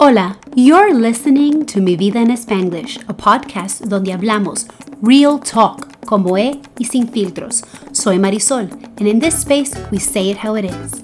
[0.00, 4.68] Hola, you're listening to Mi Vida en Spanglish, a podcast donde hablamos
[5.02, 7.64] real talk, como es y sin filtros.
[7.92, 11.02] Soy Marisol, and in this space, we say it how it is.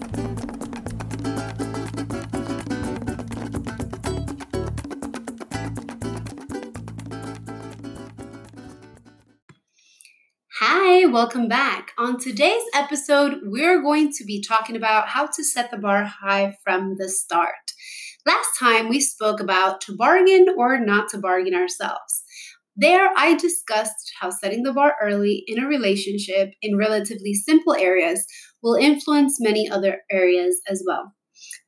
[10.61, 11.91] Hi, welcome back.
[11.99, 16.57] On today's episode, we're going to be talking about how to set the bar high
[16.63, 17.74] from the start.
[18.27, 22.23] Last time we spoke about to bargain or not to bargain ourselves.
[22.77, 28.27] There, I discussed how setting the bar early in a relationship in relatively simple areas
[28.63, 31.13] will influence many other areas as well.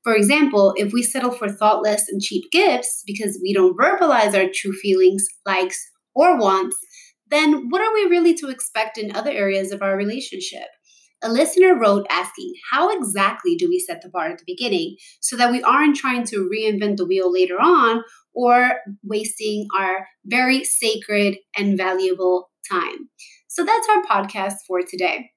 [0.02, 4.50] For example, if we settle for thoughtless and cheap gifts because we don't verbalize our
[4.52, 5.78] true feelings, likes,
[6.14, 6.76] or wants,
[7.28, 10.68] then what are we really to expect in other areas of our relationship?
[11.22, 15.36] A listener wrote asking, How exactly do we set the bar at the beginning so
[15.36, 21.38] that we aren't trying to reinvent the wheel later on or wasting our very sacred
[21.56, 23.08] and valuable time?
[23.48, 25.30] So that's our podcast for today.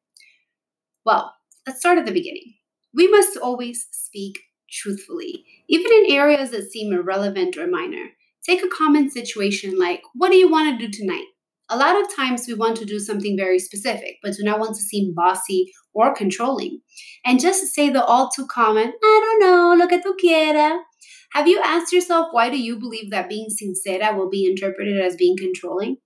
[1.06, 1.34] Well,
[1.66, 2.56] let's start at the beginning.
[2.94, 4.38] We must always speak
[4.70, 8.10] truthfully, even in areas that seem irrelevant or minor.
[8.44, 11.26] Take a common situation like, What do you want to do tonight?
[11.72, 14.76] A lot of times we want to do something very specific, but do not want
[14.76, 16.82] to seem bossy or controlling.
[17.26, 20.80] And just say the all too common, I don't know, lo que tú quiera.
[21.34, 25.16] Have you asked yourself why do you believe that being sincera will be interpreted as
[25.16, 25.98] being controlling?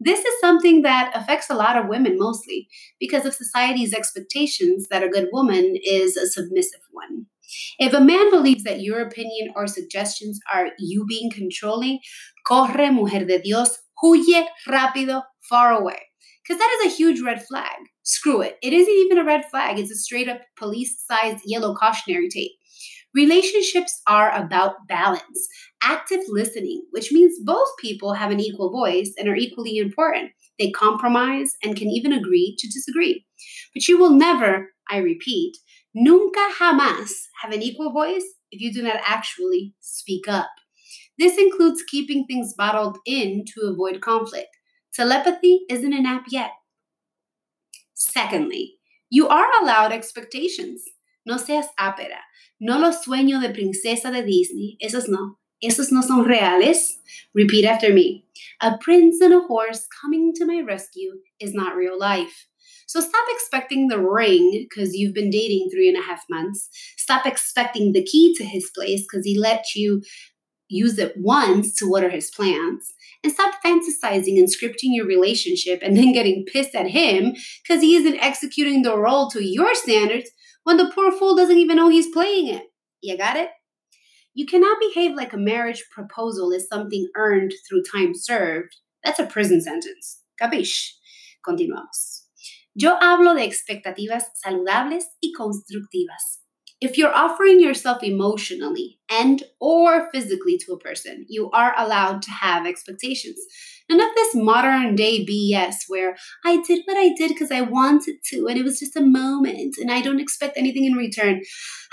[0.00, 5.04] This is something that affects a lot of women mostly because of society's expectations that
[5.04, 7.26] a good woman is a submissive one.
[7.78, 12.00] If a man believes that your opinion or suggestions are you being controlling,
[12.46, 15.98] corre, mujer de Dios, huye rápido, far away.
[16.42, 17.76] Because that is a huge red flag.
[18.02, 18.58] Screw it.
[18.62, 22.52] It isn't even a red flag, it's a straight up police sized yellow cautionary tape.
[23.14, 25.48] Relationships are about balance,
[25.82, 30.32] active listening, which means both people have an equal voice and are equally important.
[30.58, 33.24] They compromise and can even agree to disagree.
[33.72, 35.56] But you will never, I repeat,
[35.94, 37.10] nunca jamás
[37.42, 40.50] have an equal voice if you do not actually speak up.
[41.18, 44.56] This includes keeping things bottled in to avoid conflict.
[44.92, 46.50] Telepathy isn't an app yet.
[47.94, 48.74] Secondly,
[49.10, 50.84] you are allowed expectations.
[51.26, 52.20] No seas ápera.
[52.60, 54.76] No los sueños de princesa de Disney.
[54.82, 55.38] Esos no.
[55.62, 56.98] Esos no son reales.
[57.34, 58.24] Repeat after me.
[58.60, 62.46] A prince on a horse coming to my rescue is not real life.
[62.86, 66.68] So stop expecting the ring because you've been dating three and a half months.
[66.96, 70.02] Stop expecting the key to his place because he let you
[70.74, 72.92] use it once to water his plants
[73.22, 77.96] and stop fantasizing and scripting your relationship and then getting pissed at him because he
[77.96, 80.30] isn't executing the role to your standards
[80.64, 82.64] when the poor fool doesn't even know he's playing it.
[83.00, 83.50] You got it?
[84.34, 88.76] You cannot behave like a marriage proposal is something earned through time served.
[89.04, 90.20] That's a prison sentence.
[90.38, 90.96] Capish?
[91.46, 92.24] Continuamos.
[92.74, 96.43] Yo hablo de expectativas saludables y constructivas.
[96.80, 102.30] If you're offering yourself emotionally and or physically to a person, you are allowed to
[102.30, 103.38] have expectations.
[103.88, 108.16] None of this modern day BS where I did what I did because I wanted
[108.30, 111.42] to and it was just a moment and I don't expect anything in return.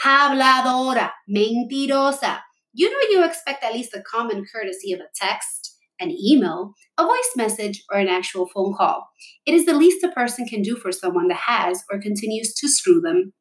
[0.03, 2.40] Habladora, mentirosa.
[2.74, 7.03] You know you expect at least the common courtesy of a text, an email, a
[7.03, 9.09] voice message, or an actual phone call.
[9.46, 12.68] It is the least a person can do for someone that has or continues to
[12.70, 13.34] screw them.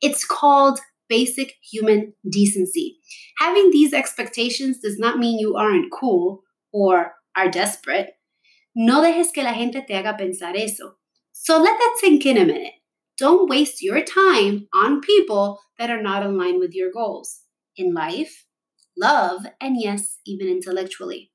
[0.00, 2.98] It's called basic human decency.
[3.38, 6.42] Having these expectations does not mean you aren't cool
[6.72, 8.10] or are desperate.
[8.74, 10.94] No dejes que la gente te haga pensar eso.
[11.32, 12.74] So let that sink in a minute.
[13.16, 17.40] Don't waste your time on people that are not in line with your goals
[17.76, 18.44] in life,
[18.96, 21.32] love, and yes, even intellectually.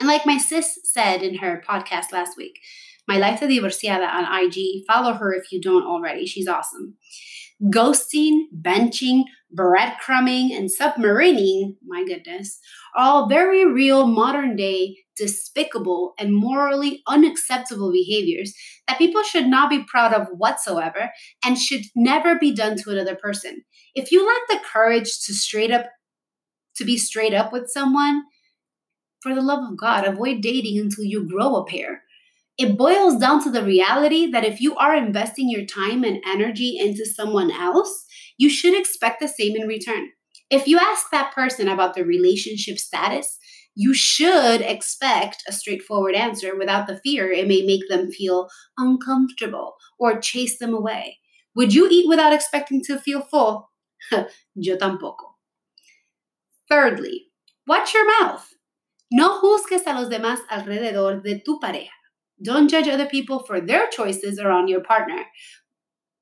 [0.00, 2.60] And like my sis said in her podcast last week,
[3.06, 6.26] my life de divorciada on IG, follow her if you don't already.
[6.26, 6.96] She's awesome.
[7.62, 9.24] Ghosting, benching,
[9.56, 12.60] breadcrumbing, and submarining, my goodness,
[12.96, 18.54] all very real modern day, despicable, and morally unacceptable behaviors
[18.86, 21.10] that people should not be proud of whatsoever
[21.44, 23.64] and should never be done to another person.
[23.94, 25.86] If you lack the courage to straight up
[26.76, 28.22] to be straight up with someone,
[29.20, 32.04] for the love of God, avoid dating until you grow a pair
[32.58, 36.76] it boils down to the reality that if you are investing your time and energy
[36.76, 38.04] into someone else,
[38.36, 40.08] you should expect the same in return.
[40.50, 43.38] If you ask that person about the relationship status,
[43.76, 49.74] you should expect a straightforward answer without the fear it may make them feel uncomfortable
[50.00, 51.18] or chase them away.
[51.54, 53.70] Would you eat without expecting to feel full?
[54.56, 55.36] Yo tampoco.
[56.68, 57.26] Thirdly,
[57.68, 58.48] watch your mouth.
[59.12, 61.97] No juzgues a los demás alrededor de tu pareja.
[62.42, 65.26] Don't judge other people for their choices around your partner.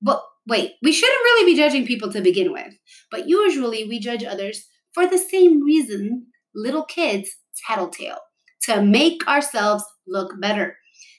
[0.00, 2.74] But wait, we shouldn't really be judging people to begin with.
[3.10, 7.36] But usually we judge others for the same reason little kids
[7.66, 8.18] tattletale
[8.62, 10.76] to make ourselves look better.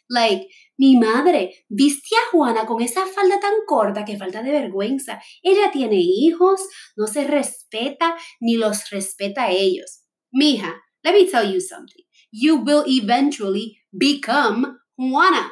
[0.09, 0.47] Like,
[0.79, 5.21] mi madre, ¿viste a Juana con esa falda tan corta que falta de vergüenza?
[5.43, 6.61] Ella tiene hijos,
[6.95, 10.03] no se respeta ni los respeta a ellos.
[10.33, 12.03] Mija, let me tell you something.
[12.31, 15.51] You will eventually become Juana.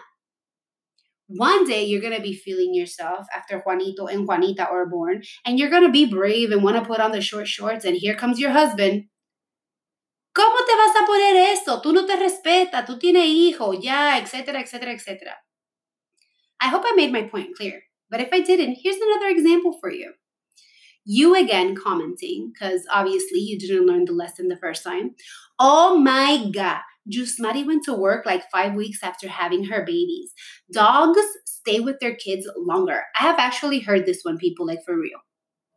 [1.27, 5.57] One day you're going to be feeling yourself after Juanito and Juanita are born, and
[5.57, 8.15] you're going to be brave and want to put on the short shorts, and here
[8.15, 9.05] comes your husband
[10.35, 11.81] ¿Cómo te vas a poner eso?
[11.81, 15.37] Tú no te respetas, tú tienes hijo, ya, etcétera, etcétera, etcétera.
[16.59, 19.89] I hope I made my point clear, but if I didn't, here's another example for
[19.89, 20.11] you.
[21.05, 25.15] You again commenting, because obviously you didn't learn the lesson the first time.
[25.57, 26.81] Oh my God,
[27.11, 30.33] Jusmari went to work like five weeks after having her babies.
[30.71, 33.03] Dogs stay with their kids longer.
[33.19, 35.19] I have actually heard this one, people, like for real.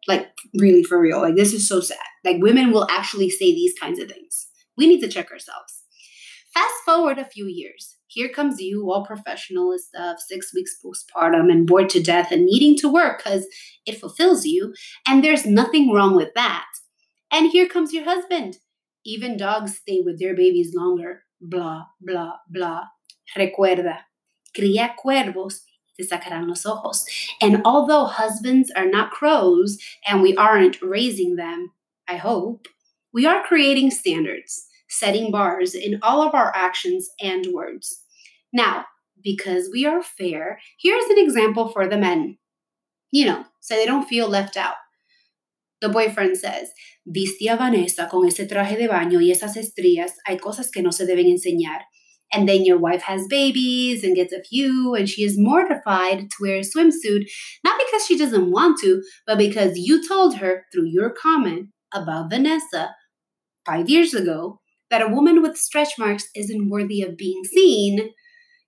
[0.06, 1.20] Like, really for real.
[1.20, 1.98] Like, this is so sad.
[2.24, 4.48] Like, women will actually say these kinds of things.
[4.76, 5.82] We need to check ourselves.
[6.54, 7.96] Fast forward a few years.
[8.06, 12.46] Here comes you, all professional and stuff, six weeks postpartum and bored to death and
[12.46, 13.46] needing to work because
[13.84, 14.72] it fulfills you.
[15.06, 16.66] And there's nothing wrong with that.
[17.30, 18.58] And here comes your husband.
[19.08, 21.22] Even dogs stay with their babies longer.
[21.40, 22.82] Blah, blah, blah.
[23.34, 24.00] Recuerda,
[24.54, 27.06] cría cuervos y te sacarán los ojos.
[27.40, 31.72] And although husbands are not crows and we aren't raising them,
[32.06, 32.68] I hope,
[33.10, 38.02] we are creating standards setting bars in all of our actions and words.
[38.52, 38.86] Now,
[39.22, 42.38] because we are fair, here's an example for the men.
[43.10, 44.76] You know, so they don't feel left out.
[45.80, 46.70] The boyfriend says,
[47.06, 50.90] Viste a Vanessa con ese traje de baño y esas estrías, hay cosas que no
[50.90, 51.82] se deben enseñar.
[52.32, 56.36] And then your wife has babies and gets a few, and she is mortified to
[56.40, 57.26] wear a swimsuit,
[57.64, 62.28] not because she doesn't want to, but because you told her through your comment about
[62.28, 62.94] Vanessa
[63.64, 64.60] five years ago
[64.90, 68.10] that a woman with stretch marks isn't worthy of being seen,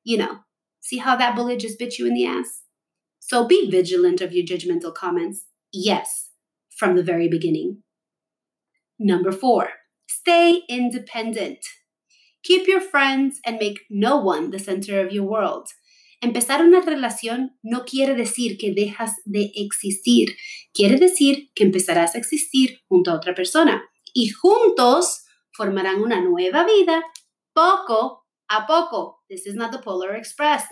[0.05, 0.39] you know,
[0.81, 2.62] see how that bullet just bit you in the ass?
[3.19, 5.45] So be vigilant of your judgmental comments.
[5.73, 6.30] Yes,
[6.81, 7.82] from the very beginning.
[8.99, 9.69] Number four,
[10.09, 11.59] stay independent.
[12.43, 15.69] Keep your friends and make no one the center of your world.
[16.23, 20.37] Empezar una relación no quiere decir que dejas de existir,
[20.75, 23.83] quiere decir que empezarás a existir junto a otra persona
[24.15, 27.03] y juntos formarán una nueva vida
[27.55, 29.21] poco a poco.
[29.29, 30.65] This is not the Polar Express.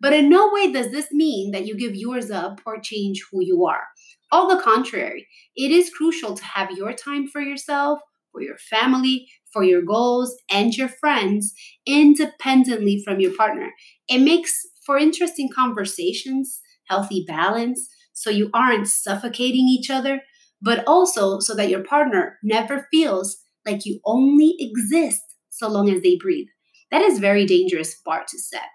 [0.00, 3.40] But in no way does this mean that you give yours up or change who
[3.40, 3.84] you are.
[4.32, 8.00] All the contrary, it is crucial to have your time for yourself,
[8.32, 11.52] for your family, for your goals, and your friends
[11.86, 13.72] independently from your partner.
[14.08, 14.52] It makes
[14.84, 20.22] for interesting conversations, healthy balance, so you aren't suffocating each other,
[20.62, 26.02] but also so that your partner never feels like you only exist so long as
[26.02, 26.48] they breathe.
[26.90, 28.68] That is very dangerous bar to set.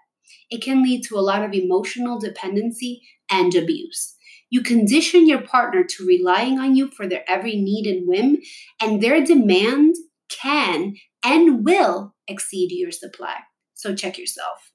[0.50, 4.14] It can lead to a lot of emotional dependency and abuse.
[4.50, 8.38] You condition your partner to relying on you for their every need and whim,
[8.80, 9.96] and their demand
[10.28, 13.36] can and will exceed your supply.
[13.74, 14.72] So check yourself.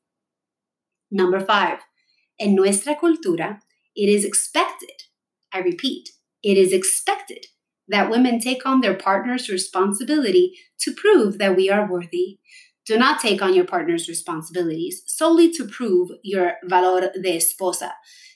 [1.12, 1.80] Number five,
[2.40, 3.60] en nuestra cultura,
[3.96, 5.04] it is expected,
[5.54, 6.10] I repeat,
[6.42, 7.46] it is expected
[7.88, 12.40] that women take on their partner's responsibility to prove that we are worthy.
[12.86, 17.92] Do not take on your partner's responsibilities solely to prove your valor de esposa.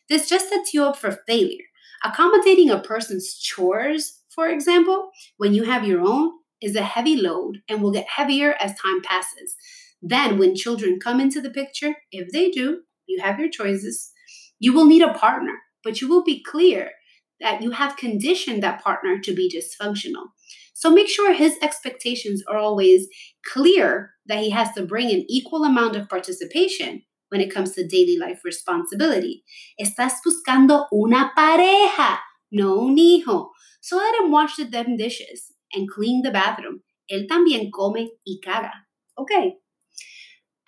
[0.10, 1.66] This just sets you up for failure.
[2.04, 7.62] Accommodating a person's chores, for example, when you have your own, is a heavy load
[7.70, 9.56] and will get heavier as time passes.
[10.02, 14.12] Then, when children come into the picture, if they do, you have your choices.
[14.60, 16.92] You will need a partner, but you will be clear
[17.40, 20.28] that you have conditioned that partner to be dysfunctional.
[20.74, 23.08] So make sure his expectations are always
[23.52, 27.88] clear that he has to bring an equal amount of participation when it comes to
[27.88, 29.44] daily life responsibility.
[29.80, 32.20] Estás buscando una pareja,
[32.52, 33.50] no un hijo.
[33.82, 36.82] So let him wash the damn dishes and clean the bathroom.
[37.12, 38.72] Él también come y caga.
[39.18, 39.56] Okay.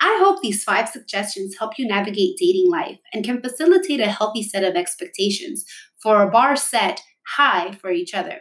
[0.02, 4.42] I hope these five suggestions help you navigate dating life and can facilitate a healthy
[4.42, 5.64] set of expectations
[6.02, 7.02] for a bar set
[7.36, 8.40] high for each other.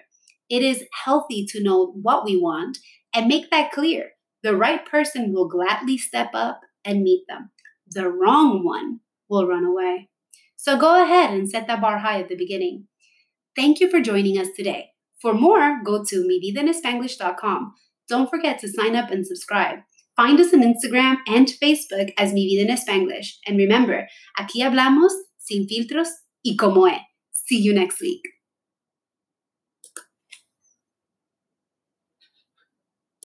[0.50, 2.78] It is healthy to know what we want
[3.14, 4.12] and make that clear.
[4.42, 7.52] The right person will gladly step up and meet them.
[7.92, 10.10] The wrong one will run away.
[10.56, 12.88] So go ahead and set that bar high at the beginning.
[13.56, 14.92] Thank you for joining us today.
[15.22, 17.74] For more, go to mividaenespanglish.com.
[18.08, 19.80] Don't forget to sign up and subscribe.
[20.16, 23.36] Find us on Instagram and Facebook as Mi Spanglish.
[23.48, 26.10] And remember, aquí hablamos sin filtros
[26.44, 27.00] y como es.
[27.32, 28.22] See you next week.